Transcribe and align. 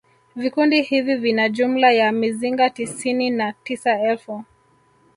Vikundi 0.35 0.81
hivi 0.81 1.15
vina 1.15 1.49
jumla 1.49 1.91
ya 1.91 2.11
mizinga 2.11 2.69
tisini 2.69 3.29
na 3.29 3.53
tisa 3.53 3.99
elfu 3.99 4.43